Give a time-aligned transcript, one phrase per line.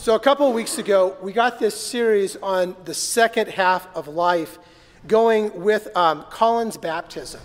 [0.00, 4.08] So, a couple of weeks ago, we got this series on the second half of
[4.08, 4.58] life
[5.06, 7.42] going with um, Colin's baptism.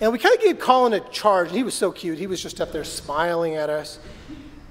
[0.00, 2.18] And we kind of gave Colin a charge, and he was so cute.
[2.18, 4.00] He was just up there smiling at us.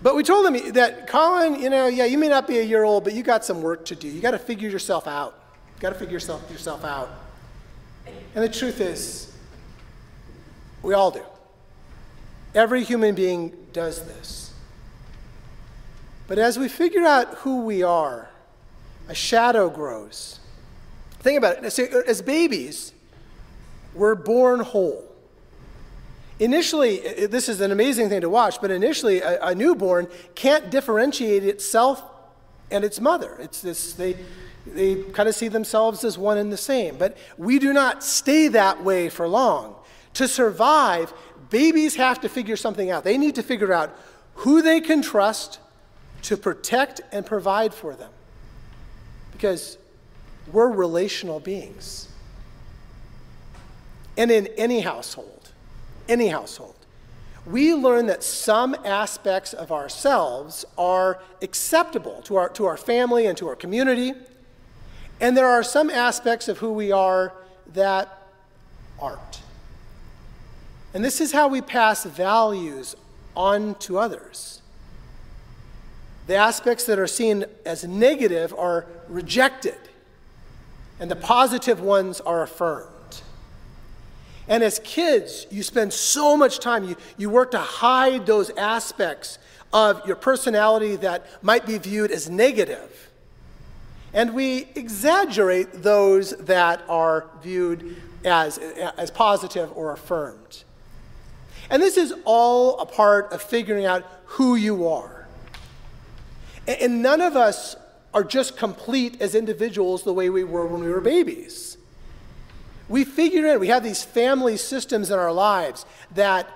[0.01, 2.84] But we told him that, Colin, you know, yeah, you may not be a year
[2.84, 4.10] old, but you got some work to do.
[4.10, 5.42] You got to figure yourself out.
[5.78, 7.10] You got to figure yourself, yourself out.
[8.36, 9.34] And the truth is,
[10.81, 11.24] we all do.
[12.54, 14.53] Every human being does this.
[16.27, 18.30] But as we figure out who we are,
[19.08, 20.40] a shadow grows.
[21.20, 21.80] Think about it.
[22.08, 22.94] As babies,
[23.94, 25.09] we're born whole.
[26.40, 31.44] Initially, this is an amazing thing to watch, but initially, a, a newborn can't differentiate
[31.44, 32.04] itself
[32.71, 33.38] and its mother.
[33.40, 34.18] It's this, they,
[34.66, 36.98] they kind of see themselves as one and the same.
[36.98, 39.76] But we do not stay that way for long.
[40.16, 41.13] To survive,
[41.49, 43.04] babies have to figure something out.
[43.04, 43.96] They need to figure out
[44.35, 45.60] who they can trust
[46.23, 48.12] to protect and provide for them.
[49.32, 49.77] Because
[50.52, 52.07] we're relational beings.
[54.18, 55.51] And in any household,
[56.07, 56.76] any household,
[57.46, 63.38] we learn that some aspects of ourselves are acceptable to our, to our family and
[63.38, 64.13] to our community,
[65.19, 67.33] and there are some aspects of who we are
[67.73, 68.29] that
[68.99, 69.41] aren't.
[70.94, 72.95] And this is how we pass values
[73.35, 74.61] on to others.
[76.27, 79.77] The aspects that are seen as negative are rejected,
[80.99, 82.89] and the positive ones are affirmed.
[84.47, 89.38] And as kids, you spend so much time, you, you work to hide those aspects
[89.71, 93.09] of your personality that might be viewed as negative.
[94.13, 100.63] And we exaggerate those that are viewed as, as positive or affirmed.
[101.69, 105.22] And this is all a part of figuring out who you are.
[106.67, 107.75] And none of us
[108.14, 111.78] are just complete as individuals the way we were when we were babies.
[112.88, 116.50] We figure in, we have these family systems in our lives that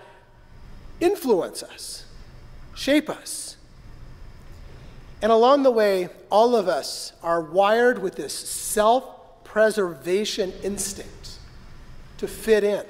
[1.00, 2.06] influence us,
[2.76, 3.58] shape us.
[5.22, 11.40] And along the way, all of us are wired with this self preservation instinct
[12.18, 12.86] to fit in,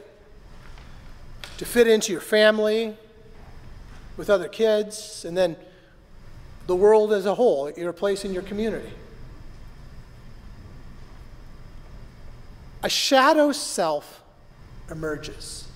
[1.57, 2.97] to fit into your family,
[4.17, 5.55] with other kids, and then
[6.67, 8.91] the world as a whole, your place in your community.
[12.83, 14.23] a shadow self
[14.89, 15.67] emerges.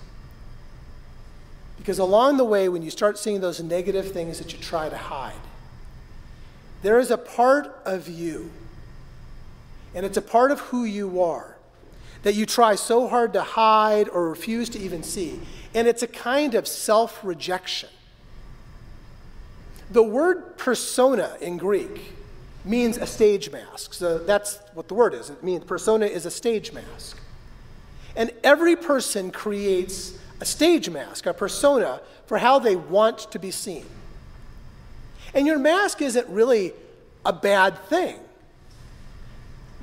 [1.76, 4.96] Because along the way, when you start seeing those negative things that you try to
[4.96, 5.34] hide,
[6.82, 8.50] there is a part of you,
[9.94, 11.56] and it's a part of who you are,
[12.22, 15.40] that you try so hard to hide or refuse to even see.
[15.74, 17.90] And it's a kind of self rejection.
[19.92, 22.14] The word persona in Greek
[22.64, 23.92] means a stage mask.
[23.92, 25.28] So that's what the word is.
[25.28, 27.18] It means persona is a stage mask.
[28.16, 33.50] And every person creates a stage mask, a persona, for how they want to be
[33.50, 33.84] seen.
[35.34, 36.72] And your mask isn't really
[37.24, 38.18] a bad thing,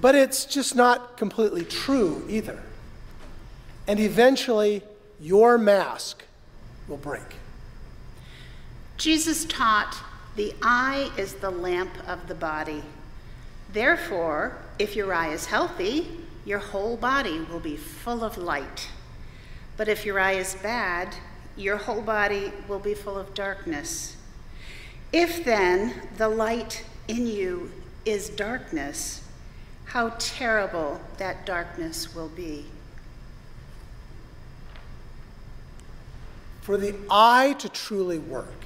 [0.01, 2.59] but it's just not completely true either.
[3.87, 4.81] And eventually,
[5.19, 6.23] your mask
[6.87, 7.35] will break.
[8.99, 9.95] Jesus taught
[10.35, 12.83] the eye is the lamp of the body.
[13.71, 18.89] Therefore, if your eye is healthy, your whole body will be full of light.
[19.77, 21.15] But if your eye is bad,
[21.55, 24.17] your whole body will be full of darkness.
[25.13, 27.71] If then the light in you
[28.03, 29.23] is darkness,
[29.85, 32.65] how terrible that darkness will be.
[36.59, 38.65] For the eye to truly work,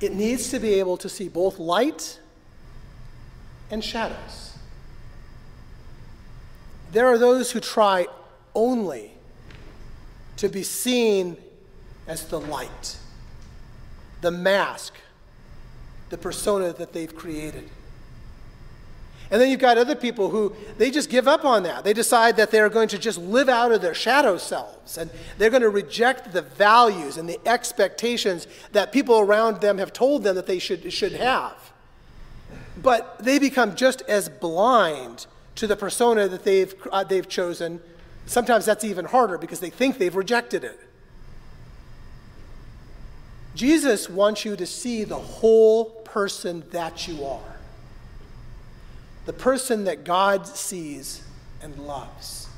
[0.00, 2.20] it needs to be able to see both light
[3.70, 4.56] and shadows.
[6.92, 8.06] There are those who try
[8.54, 9.12] only
[10.36, 11.36] to be seen
[12.06, 12.96] as the light,
[14.20, 14.94] the mask,
[16.08, 17.68] the persona that they've created.
[19.30, 21.84] And then you've got other people who they just give up on that.
[21.84, 25.50] They decide that they're going to just live out of their shadow selves and they're
[25.50, 30.34] going to reject the values and the expectations that people around them have told them
[30.36, 31.72] that they should, should have.
[32.80, 35.26] But they become just as blind
[35.56, 37.80] to the persona that they've, uh, they've chosen.
[38.24, 40.80] Sometimes that's even harder because they think they've rejected it.
[43.54, 47.57] Jesus wants you to see the whole person that you are
[49.28, 51.22] the person that God sees
[51.60, 52.48] and loves.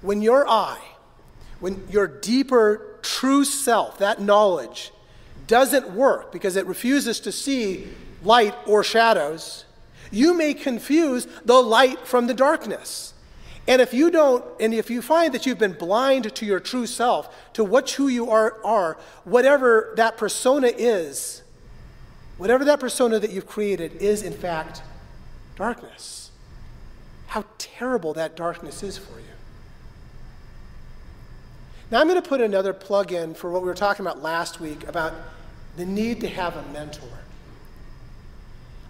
[0.00, 0.80] When your eye,
[1.60, 4.90] when your deeper, true self, that knowledge,
[5.46, 7.88] doesn't work because it refuses to see
[8.22, 9.66] light or shadows,
[10.10, 13.12] you may confuse the light from the darkness.
[13.68, 16.86] And if you don't, and if you find that you've been blind to your true
[16.86, 21.42] self, to what who you are, are whatever that persona is,
[22.40, 24.82] whatever that persona that you've created is in fact
[25.56, 26.30] darkness.
[27.26, 29.26] How terrible that darkness is for you.
[31.90, 34.58] Now I'm going to put another plug in for what we were talking about last
[34.58, 35.12] week about
[35.76, 37.18] the need to have a mentor.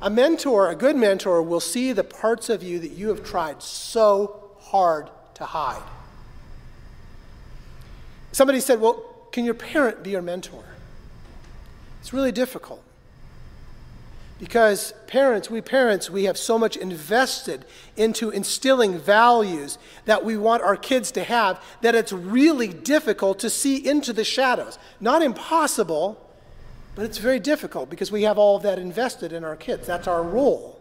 [0.01, 3.65] A mentor, a good mentor, will see the parts of you that you have tried
[3.65, 5.83] so hard to hide.
[8.31, 9.03] Somebody said, Well,
[9.33, 10.65] can your parent be your mentor?
[12.01, 12.85] It's really difficult.
[14.41, 19.77] Because parents, we parents, we have so much invested into instilling values
[20.07, 24.25] that we want our kids to have that it's really difficult to see into the
[24.25, 24.79] shadows.
[24.99, 26.27] Not impossible,
[26.95, 29.87] but it's very difficult because we have all of that invested in our kids.
[29.87, 30.81] That's our role.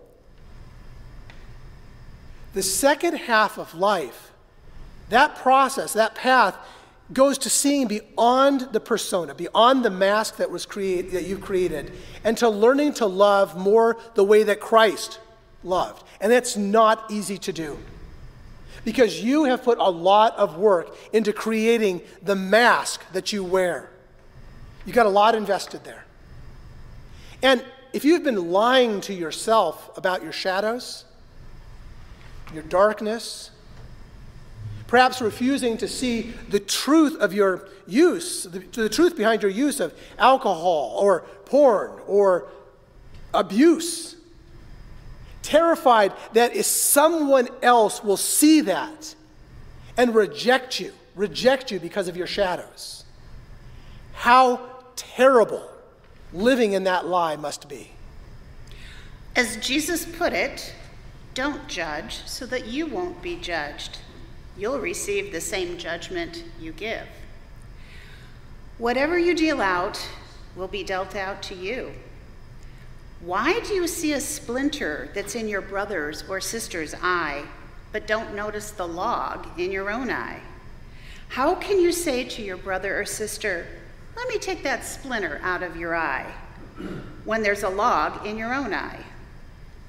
[2.54, 4.32] The second half of life,
[5.10, 6.56] that process, that path,
[7.12, 11.92] goes to seeing beyond the persona, beyond the mask that was create, that you've created,
[12.24, 15.20] and to learning to love more the way that Christ
[15.64, 16.04] loved.
[16.22, 17.80] And that's not easy to do.
[18.86, 23.90] Because you have put a lot of work into creating the mask that you wear.
[24.86, 26.06] You got a lot invested there.
[27.42, 31.06] And if you've been lying to yourself about your shadows,
[32.54, 33.52] your darkness,
[34.90, 39.80] perhaps refusing to see the truth of your use, the, the truth behind your use
[39.80, 42.48] of alcohol or porn or
[43.32, 44.16] abuse,
[45.44, 49.14] terrified that if someone else will see that
[49.96, 53.06] and reject you, reject you because of your shadows.
[54.14, 54.60] How
[54.96, 55.70] terrible
[56.34, 57.92] living in that lie must be.
[59.36, 60.74] As Jesus put it,
[61.36, 64.00] don't judge so that you won't be judged.
[64.60, 67.08] You'll receive the same judgment you give.
[68.78, 70.06] Whatever you deal out
[70.54, 71.94] will be dealt out to you.
[73.22, 77.46] Why do you see a splinter that's in your brother's or sister's eye,
[77.94, 80.42] but don't notice the log in your own eye?
[81.30, 83.66] How can you say to your brother or sister,
[84.18, 86.34] let me take that splinter out of your eye
[87.24, 89.06] when there's a log in your own eye.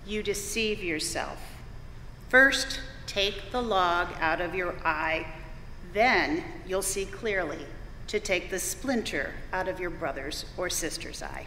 [0.06, 1.38] You deceive yourself.
[2.28, 2.80] First,
[3.10, 5.26] take the log out of your eye,
[5.92, 7.58] then you'll see clearly
[8.06, 11.46] to take the splinter out of your brother's or sister's eye.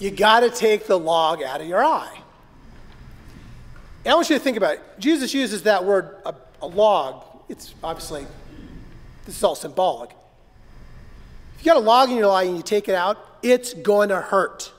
[0.00, 2.18] You got to take the log out of your eye.
[4.04, 4.82] And I want you to think about it.
[4.98, 7.22] Jesus uses that word, a, a log.
[7.48, 8.26] It's obviously
[9.24, 10.10] this is all symbolic.
[11.54, 14.08] If you got a log in your eye and you take it out, it's going
[14.08, 14.72] to hurt.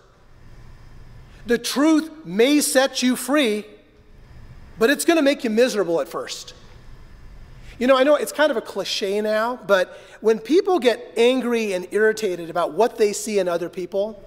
[1.46, 3.66] The truth may set you free,
[4.78, 6.54] but it's going to make you miserable at first.
[7.80, 11.74] You know, I know it's kind of a cliche now, but when people get angry
[11.74, 14.24] and irritated about what they see in other people,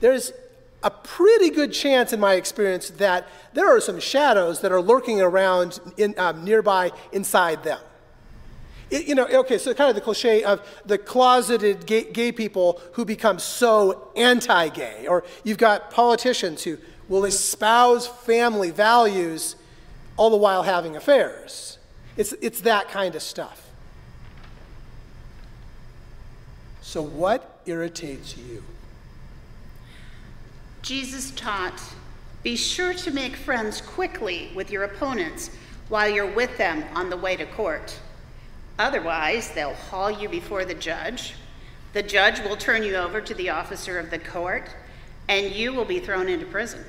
[0.00, 0.32] there's
[0.84, 5.20] a pretty good chance, in my experience, that there are some shadows that are lurking
[5.20, 7.80] around in, um, nearby inside them.
[8.90, 12.80] It, you know, okay, so kind of the cliche of the closeted gay, gay people
[12.92, 16.76] who become so anti gay, or you've got politicians who
[17.08, 19.56] will espouse family values
[20.16, 21.78] all the while having affairs.
[22.16, 23.70] It's, it's that kind of stuff.
[26.80, 28.62] So, what irritates you?
[30.82, 31.80] Jesus taught
[32.44, 35.50] be sure to make friends quickly with your opponents
[35.88, 37.98] while you're with them on the way to court.
[38.78, 41.34] Otherwise, they'll haul you before the judge.
[41.94, 44.68] The judge will turn you over to the officer of the court,
[45.26, 46.84] and you will be thrown into prison.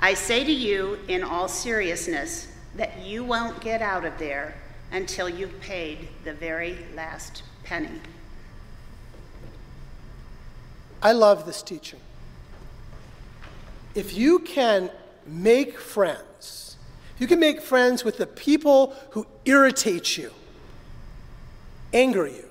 [0.00, 4.54] I say to you in all seriousness that you won't get out of there
[4.92, 8.00] until you've paid the very last penny.
[11.02, 12.00] I love this teaching.
[13.94, 14.90] If you can
[15.26, 16.76] make friends,
[17.18, 20.30] you can make friends with the people who irritate you
[21.92, 22.44] anger you.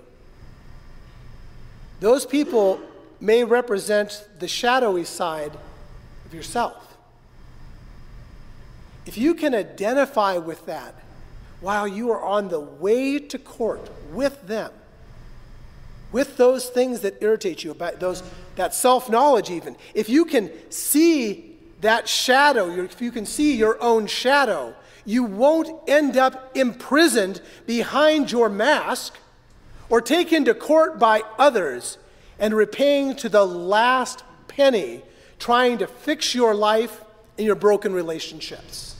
[1.99, 2.79] Those people
[3.19, 5.51] may represent the shadowy side
[6.25, 6.94] of yourself.
[9.05, 10.95] If you can identify with that
[11.61, 14.71] while you are on the way to court with them,
[16.11, 18.23] with those things that irritate you, about those,
[18.55, 23.81] that self knowledge, even, if you can see that shadow, if you can see your
[23.81, 24.73] own shadow,
[25.05, 29.17] you won't end up imprisoned behind your mask
[29.89, 31.97] or taken to court by others
[32.39, 35.03] and repaying to the last penny,
[35.37, 37.03] trying to fix your life
[37.37, 38.94] and your broken relationships.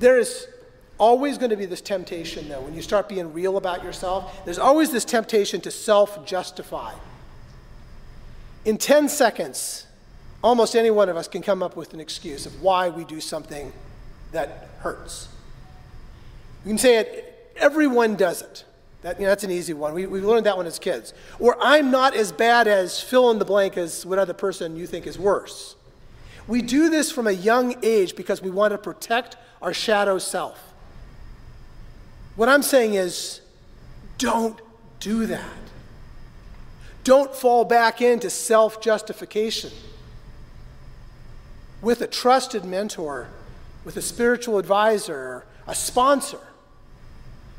[0.00, 0.48] There is
[0.98, 4.58] always going to be this temptation, though, when you start being real about yourself, there's
[4.58, 6.94] always this temptation to self justify.
[8.64, 9.86] In 10 seconds,
[10.42, 13.20] almost any one of us can come up with an excuse of why we do
[13.20, 13.72] something
[14.32, 15.28] that hurts.
[16.64, 18.64] You can say it, everyone does it.
[19.02, 19.92] That, you know, that's an easy one.
[19.92, 21.12] We, we learned that one as kids.
[21.38, 24.86] Or I'm not as bad as fill in the blank as what other person you
[24.86, 25.76] think is worse.
[26.46, 30.72] We do this from a young age because we want to protect our shadow self.
[32.36, 33.40] What I'm saying is,
[34.18, 34.60] don't
[35.00, 35.44] do that.
[37.04, 39.70] Don't fall back into self justification.
[41.82, 43.28] With a trusted mentor,
[43.84, 46.40] with a spiritual advisor, a sponsor,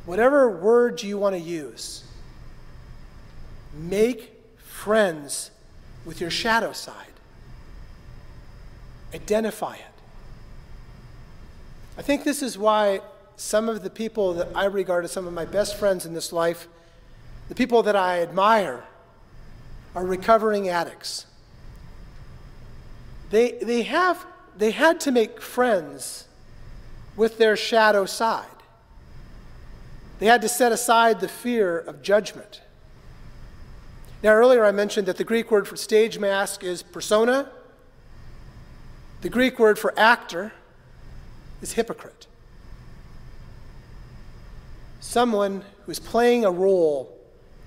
[0.05, 2.03] whatever word you want to use,
[3.73, 5.51] make friends
[6.05, 6.95] with your shadow side.
[9.13, 9.90] Identify it.
[11.97, 13.01] I think this is why
[13.35, 16.31] some of the people that I regard as some of my best friends in this
[16.31, 16.67] life,
[17.49, 18.83] the people that I admire,
[19.95, 21.25] are recovering addicts.
[23.29, 24.25] They, they, have,
[24.57, 26.27] they had to make friends
[27.15, 28.45] with their shadow side.
[30.19, 32.61] They had to set aside the fear of judgment.
[34.23, 37.49] Now, earlier I mentioned that the Greek word for stage mask is persona.
[39.21, 40.53] The Greek word for actor
[41.61, 42.27] is hypocrite.
[44.99, 47.17] Someone who's playing a role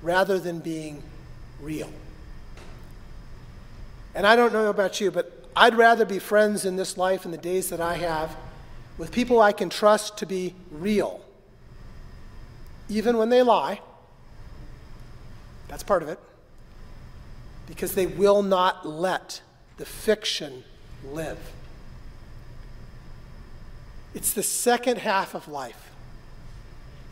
[0.03, 1.03] rather than being
[1.61, 1.91] real.
[4.15, 7.31] And I don't know about you, but I'd rather be friends in this life in
[7.31, 8.37] the days that I have
[8.99, 11.25] with people I can trust to be real
[12.89, 13.81] even when they lie.
[15.69, 16.19] That's part of it.
[17.67, 19.41] Because they will not let
[19.79, 20.65] the fiction
[21.11, 21.39] live.
[24.15, 25.91] It's the second half of life.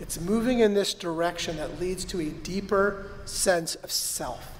[0.00, 4.58] It's moving in this direction that leads to a deeper sense of self.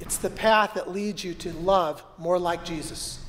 [0.00, 3.20] It's the path that leads you to love more like Jesus.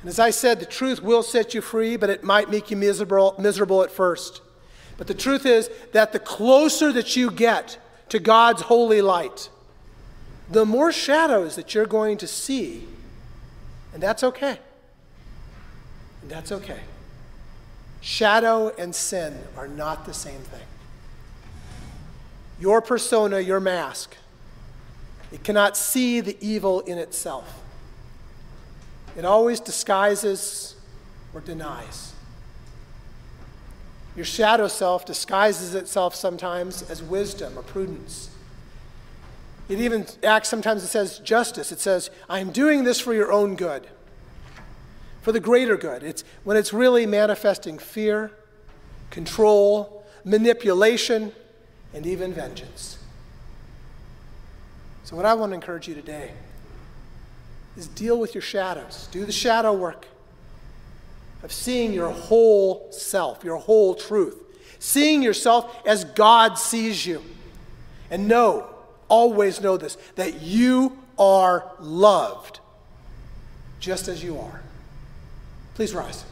[0.00, 2.76] And as I said, the truth will set you free, but it might make you
[2.76, 4.40] miserable, miserable at first.
[4.96, 9.50] But the truth is that the closer that you get to God's holy light,
[10.50, 12.88] the more shadows that you're going to see.
[13.94, 14.58] And that's okay.
[16.30, 16.80] That's okay.
[18.00, 20.66] Shadow and sin are not the same thing.
[22.60, 24.16] Your persona, your mask,
[25.32, 27.60] it cannot see the evil in itself.
[29.16, 30.76] It always disguises
[31.34, 32.12] or denies.
[34.14, 38.30] Your shadow self disguises itself sometimes as wisdom or prudence.
[39.68, 41.70] It even acts sometimes, it says justice.
[41.72, 43.88] It says, I am doing this for your own good,
[45.20, 46.02] for the greater good.
[46.02, 48.32] It's when it's really manifesting fear,
[49.10, 51.32] control, manipulation,
[51.92, 52.98] and even vengeance.
[55.04, 56.32] So, what I want to encourage you today
[57.76, 59.08] is deal with your shadows.
[59.10, 60.06] Do the shadow work
[61.42, 64.36] of seeing your whole self, your whole truth.
[64.78, 67.22] Seeing yourself as God sees you.
[68.10, 68.68] And know,
[69.08, 72.60] always know this, that you are loved
[73.78, 74.62] just as you are.
[75.80, 76.29] Please rise.